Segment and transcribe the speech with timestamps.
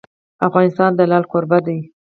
[0.47, 1.77] افغانستان د لعل کوربه دی.